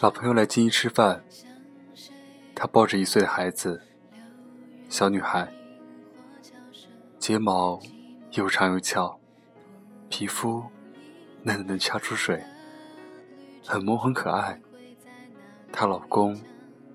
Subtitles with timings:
[0.00, 1.22] 老朋友来金一吃饭，
[2.54, 3.82] 他抱着一岁的孩子，
[4.88, 5.52] 小女孩，
[7.18, 7.78] 睫毛
[8.32, 9.20] 又长又翘，
[10.08, 10.64] 皮肤
[11.42, 12.42] 嫩嫩的掐出水，
[13.62, 14.58] 很萌很可爱。
[15.70, 16.40] 她老公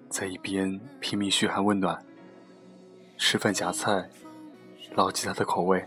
[0.10, 2.04] 在一边拼命嘘寒问暖，
[3.20, 4.10] 吃饭夹菜，
[4.96, 5.86] 牢记她的口味，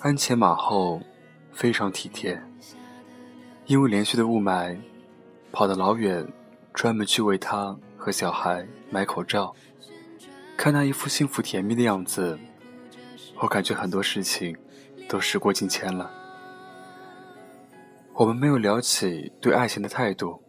[0.00, 1.00] 鞍前马后，
[1.54, 2.38] 非常体贴。
[3.64, 4.76] 因为连续的雾霾，
[5.52, 6.26] 跑得老远，
[6.72, 9.54] 专门去为她和小孩买口罩。
[10.56, 12.38] 看她一副幸福甜蜜的样子，
[13.36, 14.56] 我感觉很多事情
[15.08, 16.10] 都时过境迁了。
[18.14, 20.42] 我们没有聊起对爱情的态度。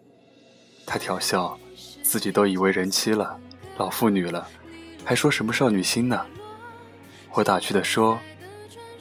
[0.86, 1.58] 他调笑，
[2.04, 3.40] 自己都已为人妻了，
[3.78, 4.48] 老妇女了，
[5.06, 6.26] 还说什么少女心呢？
[7.32, 8.20] 我打趣的说，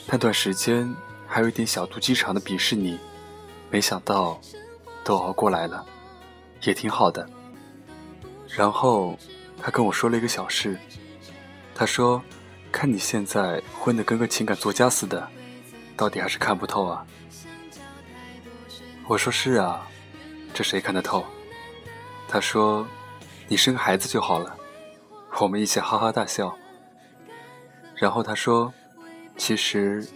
[0.07, 0.95] 那段时间
[1.27, 2.99] 还有一点小肚鸡肠的鄙视你，
[3.69, 4.41] 没想到
[5.05, 5.85] 都熬过来了，
[6.63, 7.29] 也挺好的。
[8.49, 9.19] 然后
[9.61, 10.79] 他跟我说了一个小事，
[11.75, 12.23] 他说，
[12.71, 15.29] 看你现在混得跟个情感作家似的，
[15.97, 17.07] 到底还是看不透啊。
[19.09, 19.87] 我说是啊，
[20.55, 21.25] 这谁看得透？
[22.29, 22.87] 他说
[23.49, 24.57] ：“你生个孩子就好了。”
[25.41, 26.57] 我们一起哈哈大笑。
[27.95, 28.73] 然后他说
[29.37, 30.07] ：“其实，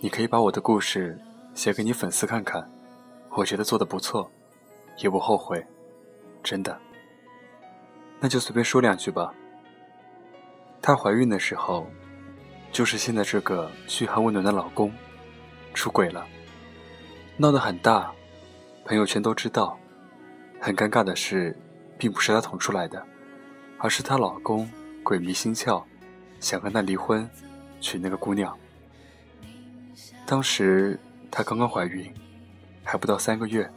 [0.00, 1.18] 你可以把我的故事
[1.54, 2.68] 写给你粉丝看看，
[3.30, 4.30] 我觉得做的不错，
[4.98, 5.64] 也不后悔，
[6.42, 6.78] 真的。”
[8.20, 9.32] 那就随便说两句吧。
[10.82, 11.86] 她怀孕的时候，
[12.70, 14.92] 就是现在这个嘘寒问暖的老公
[15.72, 16.26] 出轨了，
[17.36, 18.12] 闹得很大，
[18.84, 19.78] 朋友圈都知道。
[20.60, 21.56] 很尴尬的是，
[21.96, 23.02] 并不是她捅出来的，
[23.78, 24.70] 而是她老公
[25.02, 25.82] 鬼迷心窍，
[26.40, 27.28] 想跟她离婚，
[27.80, 28.54] 娶那个姑娘。
[30.26, 32.12] 当时她刚刚怀孕，
[32.82, 33.70] 还不到三个月，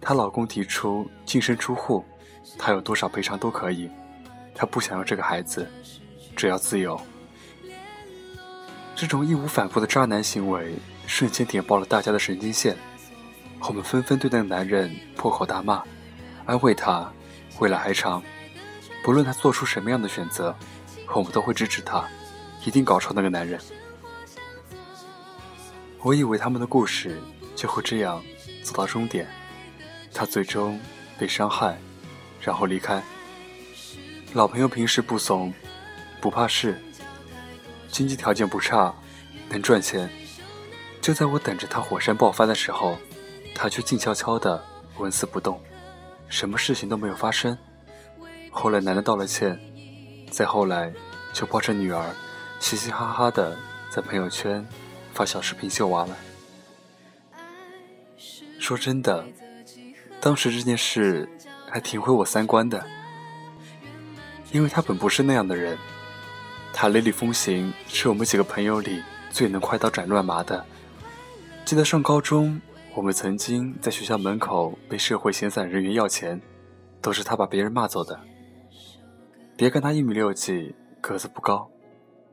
[0.00, 2.04] 她老公提出净身出户，
[2.58, 3.90] 她有多少赔偿都可以，
[4.54, 5.68] 她不想要这个孩子，
[6.34, 7.00] 只要自由。
[8.96, 10.74] 这种义无反顾的渣男行为，
[11.06, 12.76] 瞬间点爆了大家的神经线。
[13.60, 15.82] 我们纷纷对那个男人破口大骂，
[16.46, 17.12] 安慰他，
[17.60, 18.22] 未来还长，
[19.04, 20.54] 不论他做出什么样的选择，
[21.14, 22.08] 我们都会支持他，
[22.64, 23.60] 一定搞臭那个男人。
[26.02, 27.20] 我以为他们的故事
[27.58, 28.22] 就会这样
[28.62, 29.26] 走到终点，
[30.14, 30.78] 他最终
[31.18, 31.76] 被伤害，
[32.40, 33.02] 然后离开。
[34.32, 35.52] 老朋友平时不怂，
[36.20, 36.80] 不怕事，
[37.90, 38.94] 经济条件不差，
[39.48, 40.08] 能赚钱。
[41.00, 42.96] 就在我等着他火山爆发的时候。
[43.60, 44.62] 他却静悄悄的，
[44.98, 45.60] 纹丝不动，
[46.28, 47.58] 什么事情都没有发生。
[48.52, 49.58] 后来男的道了歉，
[50.30, 50.92] 再后来
[51.32, 52.14] 就抱着女儿，
[52.60, 53.58] 嘻嘻哈哈的
[53.90, 54.64] 在朋友圈
[55.12, 56.16] 发小视频秀娃了。
[58.58, 59.24] 说真的，
[60.20, 61.28] 当时这件事
[61.70, 62.84] 还挺毁我三观的，
[64.52, 65.78] 因为他本不是那样的人，
[66.72, 70.64] 他雷厉风行，是我们几个朋友里最能快刀斩乱麻的。
[71.64, 72.60] 记得上高中。
[72.94, 76.40] 我们曾经在学校门口被社会闲散人员要钱，
[77.00, 78.18] 都是他把别人骂走的。
[79.56, 81.70] 别看他一米六几，个子不高，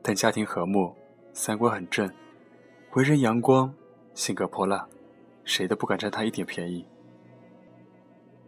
[0.02, 0.92] 但家庭和睦，
[1.32, 2.10] 三观很正，
[2.94, 3.72] 为人阳光，
[4.12, 4.88] 性格泼辣，
[5.46, 6.84] 谁都不敢占他一点便宜。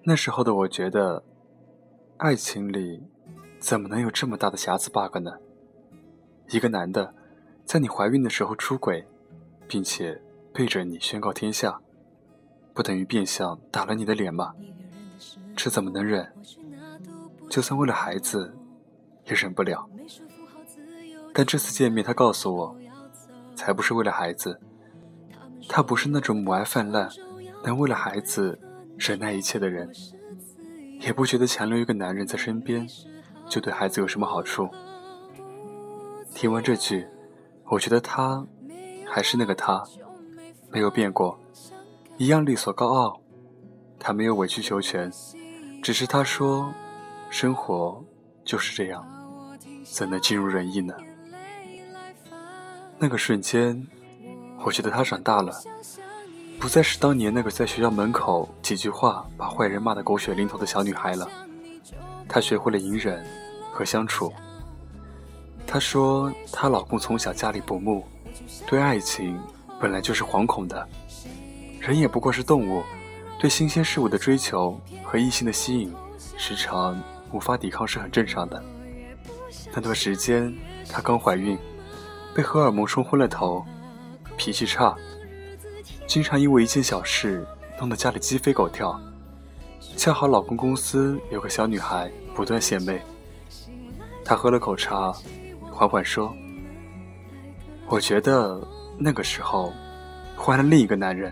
[0.02, 1.22] 那时候的我觉得，
[2.18, 3.02] 爱情里
[3.58, 5.32] 怎么能有这么大的瑕疵 bug 呢？
[6.50, 7.14] 一个男的
[7.64, 9.06] 在你怀孕的时候出轨，
[9.66, 10.20] 并且
[10.52, 11.80] 背着你宣告天下。
[12.74, 14.54] 不等于变相打了你的脸吗？
[15.56, 16.32] 这怎么能忍？
[17.50, 18.54] 就算为了孩子，
[19.24, 19.88] 也忍不了。
[21.34, 22.76] 但这次见面，他告诉我，
[23.54, 24.60] 才不是为了孩子。
[25.66, 27.08] 他不是那种母爱泛滥，
[27.64, 28.58] 能为了孩子
[28.98, 29.90] 忍耐一切的人，
[31.00, 32.86] 也不觉得强留一个男人在身边，
[33.48, 34.68] 就对孩子有什么好处。
[36.34, 37.06] 听完这句，
[37.64, 38.46] 我觉得他
[39.06, 39.82] 还是那个他，
[40.70, 41.38] 没有变过。
[42.16, 43.20] 一样利索高傲，
[43.98, 45.10] 他没有委曲求全，
[45.82, 46.72] 只是他说
[47.30, 48.04] ：“生活
[48.44, 49.06] 就是这样，
[49.84, 50.94] 怎能尽如人意呢？”
[52.98, 53.86] 那个瞬间，
[54.64, 55.52] 我觉得他长大了，
[56.58, 61.28] 不再是当年那个在学校门口几句话把坏人骂得狗血淋头的小女孩了。
[62.28, 63.24] 她学会了隐忍
[63.72, 64.32] 和相处。
[65.66, 68.04] 她说：“她老公从小家里不睦，
[68.66, 69.40] 对爱情
[69.80, 70.86] 本来就是惶恐的。”
[71.80, 72.82] 人也不过是动物，
[73.38, 75.94] 对新鲜事物的追求和异性的吸引，
[76.36, 77.00] 时常
[77.32, 78.62] 无法抵抗是很正常的。
[79.72, 80.54] 那段时间，
[80.90, 81.56] 她刚怀孕，
[82.34, 83.64] 被荷尔蒙冲昏了头，
[84.48, 84.96] 脾气差，
[86.06, 87.46] 经常因为一件小事
[87.78, 88.98] 弄得家里鸡飞狗跳。
[89.94, 92.98] 恰好老公公司有个小女孩不断献媚。
[94.24, 95.12] 她喝了口茶，
[95.70, 96.34] 缓缓说
[97.88, 98.66] ：“我觉得
[98.98, 99.70] 那个时候
[100.34, 101.30] 换了另一个男人，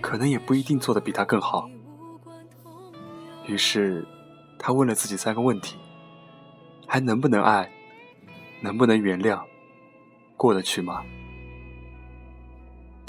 [0.00, 1.70] 可能也不一定做的比他更好。”
[3.46, 4.04] 于是，
[4.58, 5.76] 她问了自己三个问题：
[6.84, 7.70] 还能不能爱？
[8.60, 9.40] 能不能原谅？
[10.36, 11.04] 过得去吗？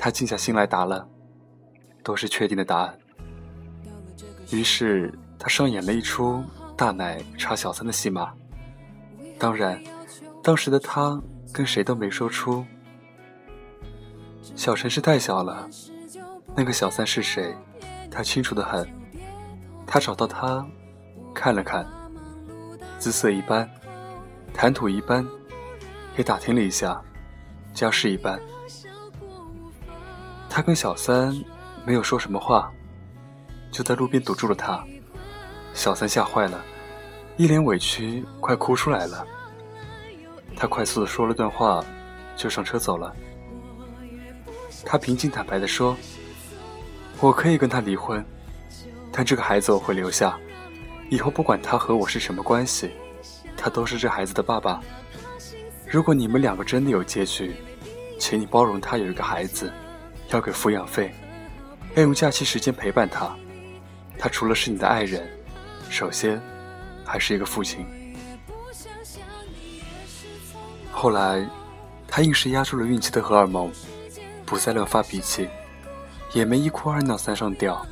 [0.02, 1.06] 她静下心来答了，
[2.02, 2.98] 都是确定的答案。
[4.50, 6.42] 于是，他上演了一出
[6.78, 8.34] 大奶插小三的戏码。
[9.38, 9.78] 当然，
[10.42, 12.66] 当时的他跟谁都没说出。
[14.56, 15.70] 小陈是太小了，
[16.56, 17.54] 那个小三是谁，
[18.10, 18.90] 他清楚的很。
[19.86, 20.66] 他找到他，
[21.36, 21.86] 看了看，
[22.98, 23.70] 姿色一般，
[24.54, 25.28] 谈吐一般，
[26.16, 27.02] 也打听了一下，
[27.74, 28.40] 家世一般。
[30.50, 31.34] 他跟小三
[31.86, 32.72] 没有说什么话。
[33.72, 34.84] 就在路边堵住了他，
[35.76, 36.60] 小三吓坏了，
[37.38, 39.24] 一脸委屈，快哭出来了。
[40.56, 41.86] 他快速的说了段话，
[42.36, 43.16] 就上车走了。
[44.84, 45.96] 他平静坦白的说
[47.22, 48.26] ：“我可以跟他离婚，
[49.12, 50.36] 但这个孩子我会留下，
[51.12, 52.90] 以后不管他和我是什么关系，
[53.56, 54.82] 他都是这孩子的爸爸。
[55.88, 57.56] 如果你们两个真的有结局，
[58.18, 59.72] 请你包容他有一个孩子，
[60.30, 61.14] 要给抚养费，
[61.96, 63.36] 要用假期时间陪伴他。”
[64.18, 65.30] 他除了是你的爱人，
[65.90, 66.42] 首先
[67.06, 67.86] 还是一个父亲。
[70.92, 71.48] 后来，
[72.06, 73.72] 他硬是压住了孕期的荷尔蒙，
[74.46, 75.48] 不再乱发脾气，
[76.34, 77.86] 也没一哭二闹三上吊，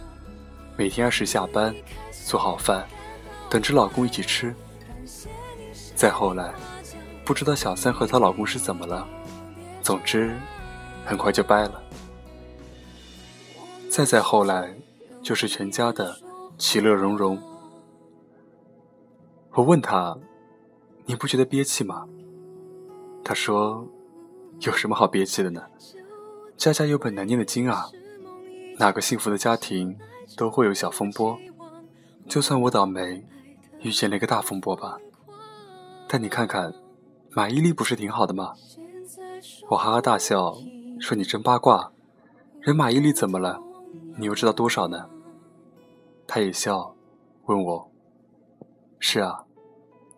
[0.75, 1.74] 每天按时下班，
[2.12, 2.86] 做好饭，
[3.50, 4.54] 等着老公一起吃。
[5.95, 6.51] 再后来，
[7.24, 9.07] 不知道小三和她老公是怎么了，
[9.81, 10.36] 总之，
[11.06, 11.81] 很快就掰了。
[13.97, 14.77] 再再后来。
[15.23, 16.17] 就是全家的
[16.57, 17.38] 其乐融融。
[19.51, 20.17] 我问他
[21.05, 22.07] ：“你不觉得憋气吗？”
[23.25, 23.85] 他说
[24.61, 25.63] ：“有什么好憋气的呢？
[26.55, 27.89] 家家有本难念的经啊！
[28.77, 29.97] 哪个幸福的家庭
[30.38, 31.38] 都会有小风波，
[32.29, 33.25] 就算我倒霉，
[33.81, 34.97] 遇见了一个大风波吧。
[36.07, 36.73] 但你看看，
[37.31, 38.53] 马伊琍不是挺好的吗？”
[39.67, 40.55] 我哈哈大笑
[41.01, 41.91] 说：“你真八卦，
[42.61, 43.61] 人马伊琍怎么了？
[44.18, 45.10] 你又知道多少呢？”
[46.28, 46.94] 他也笑，
[47.46, 47.90] 问我
[49.00, 49.46] ：“是啊，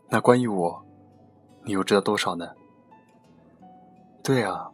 [0.09, 0.85] 那关于我，
[1.63, 2.55] 你又知道多少呢
[4.23, 4.71] ？”“对啊，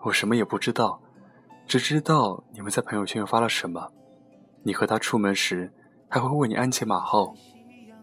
[0.00, 1.00] 我什么也不知道，
[1.66, 3.90] 只知道你们在朋友圈又发了什么。
[4.62, 5.72] 你和他出门时，
[6.08, 7.34] 还会为你鞍前马后。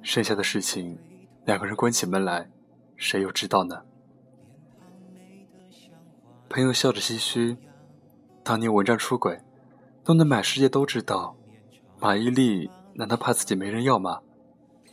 [0.02, 0.98] 剩下的事情，
[1.46, 2.50] 两个人关起门来，
[2.96, 3.84] 谁又知道呢？”
[6.50, 7.56] 朋友笑着唏嘘
[8.44, 9.40] ：“当年文章出轨，
[10.12, 11.38] 弄得满世界都知道。”
[12.02, 14.20] 马伊琍难道怕自己没人要吗？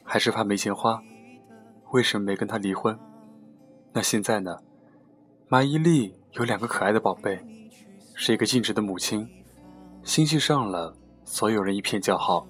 [0.05, 1.03] 还是怕没钱花？
[1.91, 2.97] 为什么没跟他离婚？
[3.93, 4.59] 那现在呢？
[5.49, 7.45] 马伊琍有两个可爱的宝贝，
[8.15, 9.29] 是一个尽职的母亲，
[10.05, 10.95] 心系上了，
[11.25, 12.47] 所有人一片叫好。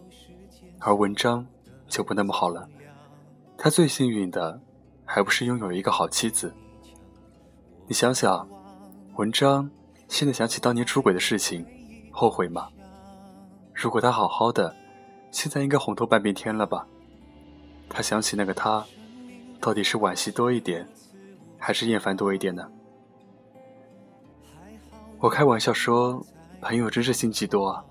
[0.80, 1.46] 而文章
[1.88, 2.68] 就不那么好了，
[3.56, 4.60] 他最幸运的，
[5.06, 6.52] 还不是拥有一个好妻子。
[7.86, 8.46] 你想想，
[9.14, 9.70] 文章
[10.08, 11.64] 现在想起当年出轨的事情，
[12.18, 12.66] 后悔吗？
[13.72, 14.74] 如果他好好的，
[15.30, 16.84] 现在应该红透半边天了吧？
[17.88, 18.84] 他想起那个他，
[19.60, 20.84] 到底是惋惜多一点，
[21.60, 22.68] 还是厌烦多一点呢？
[25.20, 26.20] 我开玩笑说，
[26.60, 27.84] 朋友真是心机多啊。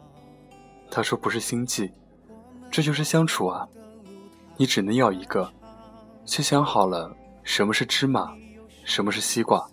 [0.91, 1.89] 他说不是心计，
[2.69, 3.65] 这就是相处啊。
[4.57, 5.49] 你只能要一个，
[6.25, 8.35] 先想好了什么是芝麻，
[8.83, 9.65] 什么是西瓜，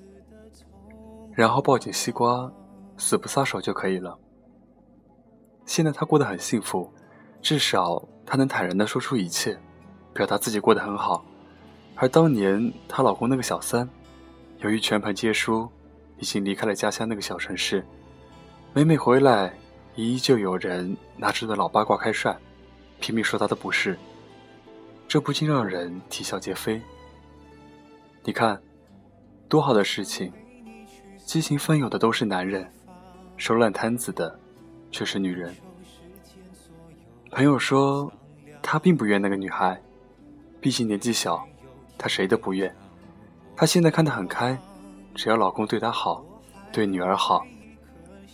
[1.33, 2.49] 然后抱紧西瓜，
[2.97, 4.17] 死不撒手就可以了。
[5.67, 6.93] 现在她过得很幸福，
[7.41, 9.59] 至少她能坦然地说出一切，
[10.13, 11.25] 表达自己过得很好。
[11.95, 13.89] 而当年她老公那个小三，
[14.59, 15.69] 由于全盘皆输，
[16.19, 17.85] 已经离开了家乡那个小城市。
[18.73, 19.55] 每每回来，
[19.95, 22.37] 依旧有人拿着的老八卦开涮，
[23.01, 23.97] 拼命说他的不是，
[25.07, 26.83] 这不禁让人啼笑皆非。
[28.25, 28.61] 你看，
[29.49, 30.33] 多好的事情，
[31.25, 32.69] 激情奋勇的都是男人，
[33.37, 34.39] 收烂摊子的。
[34.95, 35.53] 却是女人。
[37.33, 38.13] 朋友说，
[38.63, 39.83] 他并不怨那个女孩，
[40.61, 41.45] 毕竟年纪小，
[41.99, 42.73] 他谁都不怨。
[43.57, 44.57] 他现在看得很开，
[45.13, 46.25] 只要老公对她好，
[46.73, 47.45] 对女儿好，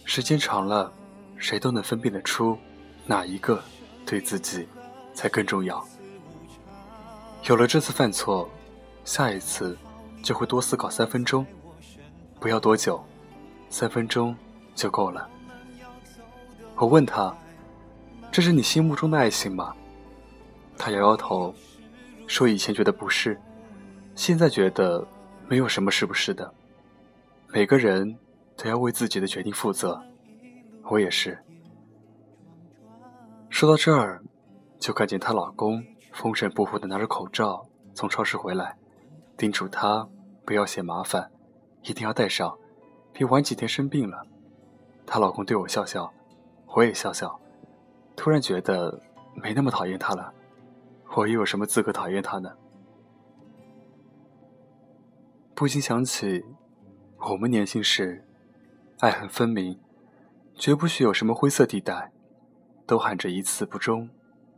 [0.04, 0.92] 时间长了，
[1.38, 2.58] 谁都能分辨得出，
[3.06, 3.62] 哪一个
[4.04, 4.68] 对自己
[5.14, 5.82] 才更重要。
[7.44, 8.46] 有了这次犯错，
[9.02, 9.78] 下一次
[10.22, 11.46] 就会多思考三分钟，
[12.38, 13.02] 不要多久，
[13.70, 14.36] 三分钟
[14.74, 15.26] 就够了。
[16.80, 17.36] 我问他
[18.32, 19.76] ：“这是你心目中的爱情吗？”
[20.78, 21.54] 他摇摇头，
[22.26, 23.38] 说：“以前觉得不是，
[24.14, 25.06] 现在觉得
[25.46, 26.50] 没有什么是不是的。
[27.48, 28.16] 每个人
[28.56, 30.02] 都要为自己的决定负责，
[30.84, 31.38] 我也是。”
[33.50, 34.22] 说到这儿，
[34.78, 35.84] 就看见她老公
[36.14, 38.78] 风尘仆仆的拿着口罩从超市回来，
[39.36, 40.08] 叮嘱她
[40.46, 41.30] 不要嫌麻烦，
[41.82, 42.56] 一定要戴上，
[43.12, 44.26] 别晚几天生病了。
[45.04, 46.10] 她老公对我笑笑，
[46.72, 47.38] 我也笑笑，
[48.16, 49.00] 突然觉得
[49.34, 50.32] 没那么讨厌他了。
[51.16, 52.52] 我又有什么资格讨厌他呢？
[55.54, 56.44] 不禁想起，
[57.18, 58.24] 我们年轻时，
[59.00, 59.78] 爱恨分明，
[60.54, 62.12] 绝不许有什么灰色地带，
[62.86, 64.08] 都喊着一次不忠，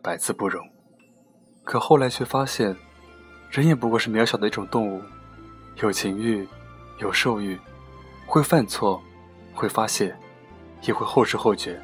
[0.03, 0.63] 百次不容。
[1.65, 2.77] 可后来却发现，
[3.51, 5.03] 人也不过是渺小的一种动物，
[5.77, 6.47] 有情欲，
[6.99, 7.59] 有兽欲，
[8.27, 9.03] 会犯错，
[9.55, 10.15] 会发泄，
[10.83, 11.81] 也会后知后觉。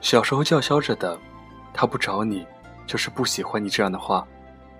[0.00, 1.18] 小时候叫嚣着的，
[1.72, 2.46] 他不找你。
[2.86, 4.26] 就是不喜欢你这样的话，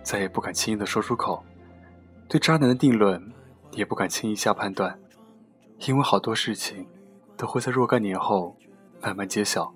[0.03, 1.45] 再也不敢轻易的说出口。
[2.29, 3.23] 对渣男的定论，
[3.71, 4.99] 也不敢轻易下判断，
[5.87, 6.85] 因为好多事情
[7.37, 8.57] 都会在若干年后
[9.01, 9.73] 慢慢揭晓。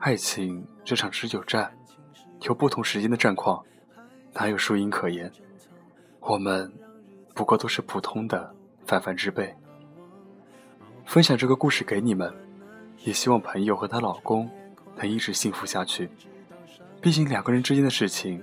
[0.00, 1.72] 爱情这场持久战，
[2.42, 3.64] 有不同时间的战况，
[4.34, 5.32] 哪有输赢可言？
[6.20, 6.70] 我们
[7.34, 8.54] 不过都是普通的
[8.84, 9.56] 泛泛之辈。
[11.06, 12.30] 分享这个故事给你们，
[13.04, 14.48] 也希望朋友和她老公
[14.96, 16.08] 能一直幸福下去。
[17.00, 18.42] 毕竟两个人之间的事情，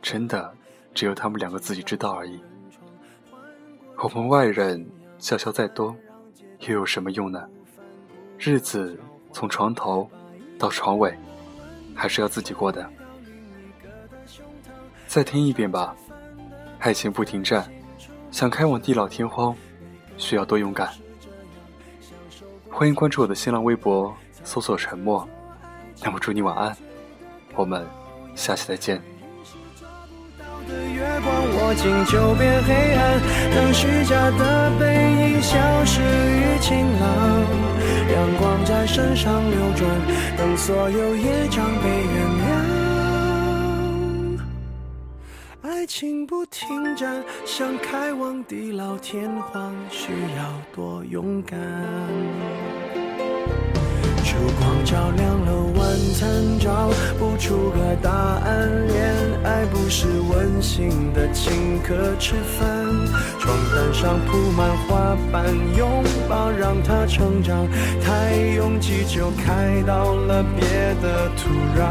[0.00, 0.52] 真的
[0.92, 2.40] 只有他们两个自己知道而已。
[3.96, 4.84] 我们外人
[5.18, 5.94] 笑笑再多，
[6.60, 7.48] 又有什么用呢？
[8.38, 8.98] 日子
[9.32, 10.10] 从床头
[10.58, 11.16] 到床尾，
[11.94, 12.84] 还是要自己过的。
[15.06, 15.94] 再听一遍吧，
[16.80, 17.70] 爱情不停站，
[18.32, 19.54] 想开往地老天荒，
[20.16, 20.92] 需要多勇敢。
[22.74, 24.12] 欢迎关注我的新浪微博，
[24.42, 25.28] 搜索“沉默”。
[26.02, 26.74] 那么祝你晚安。
[27.54, 27.86] 我们
[28.34, 29.00] 下期再见
[38.10, 40.00] 阳光在身上流转
[40.38, 42.91] 等所有业障被原谅
[45.94, 51.60] 情不停站想开往地老天荒需要多勇敢
[54.24, 58.88] 烛光照亮了晚餐，找不出个答案。
[58.88, 62.66] 恋爱不是温馨的请客吃饭，
[63.38, 63.54] 床
[64.02, 67.68] 上铺满花瓣，拥抱让它成长。
[68.04, 70.66] 太拥挤就开到了别
[71.00, 71.86] 的土壤，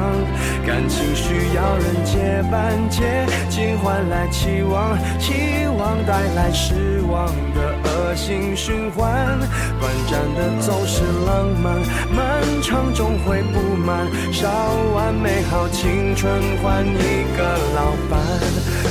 [0.67, 5.31] 感情需要人接班，接近换来期望，期
[5.79, 9.39] 望带来失望的恶性循环。
[9.79, 11.79] 短暂的总是浪漫。
[12.13, 14.49] 漫长终会不满，烧
[14.93, 16.29] 完美好青春
[16.61, 18.19] 换一个老伴，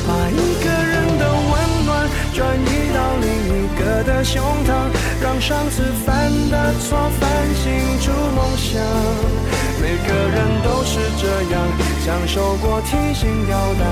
[0.08, 0.49] 把一
[4.22, 4.88] 胸膛，
[5.22, 8.80] 让上次犯的错反省出梦想。
[9.80, 11.60] 每个人都是这样，
[12.04, 13.82] 享受过提心吊胆，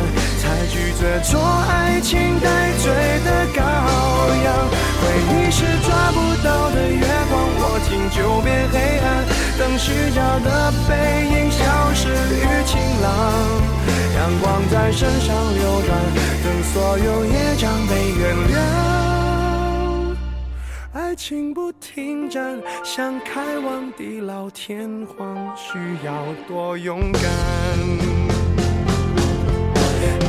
[0.40, 2.92] 才拒绝做爱情带罪
[3.24, 3.58] 的羔
[4.44, 4.46] 羊。
[5.00, 9.24] 回忆是抓不到的月光，握紧就变黑暗。
[9.58, 10.92] 等虚假的背
[11.24, 11.58] 影消
[11.94, 13.08] 失于晴朗，
[14.14, 15.88] 阳光在身上流转，
[16.44, 18.77] 等所有业障被原谅。
[21.18, 26.14] 情不停站，想开往地老天荒，需要
[26.46, 27.22] 多勇敢。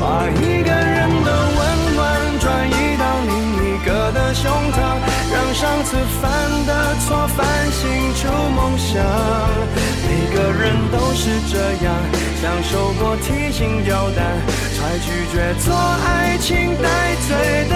[0.02, 3.32] 把一个人的温暖转移到另
[3.70, 4.98] 一个的胸膛。
[5.32, 8.98] 让上次犯的错反省出梦想，
[10.10, 11.54] 每个人都是这
[11.86, 11.94] 样，
[12.42, 14.26] 享受过提心吊胆，
[14.74, 17.30] 才拒绝做爱情带罪
[17.70, 17.76] 的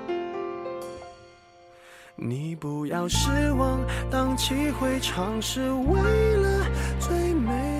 [2.23, 3.79] 你不要失望
[4.11, 6.67] 荡气回肠是为了
[6.99, 7.70] 最美。